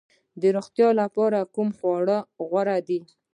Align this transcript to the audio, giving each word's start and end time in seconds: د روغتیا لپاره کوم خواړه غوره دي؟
د 0.41 0.43
روغتیا 0.55 0.89
لپاره 1.01 1.39
کوم 1.55 1.69
خواړه 1.77 2.17
غوره 2.49 2.77
دي؟ 2.87 2.99